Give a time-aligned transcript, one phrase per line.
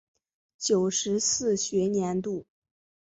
[0.57, 2.47] 九十四学年度